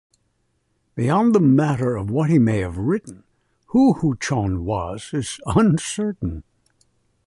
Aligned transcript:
Beyond 0.95 1.35
the 1.35 1.39
matter 1.39 1.95
of 1.95 2.09
what 2.09 2.27
he 2.31 2.39
may 2.39 2.57
have 2.61 2.75
written, 2.75 3.23
who 3.67 3.93
Huchoun 4.01 4.63
was 4.65 5.11
is 5.13 5.39
uncertain. 5.45 6.43